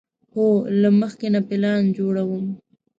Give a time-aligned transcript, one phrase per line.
[0.33, 0.45] هو،
[0.81, 2.45] له مخکې نه پلان جوړوم